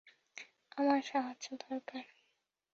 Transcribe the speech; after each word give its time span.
আমার 0.77 1.01
সাহায্য 1.01 1.45
দরকার। 1.63 2.05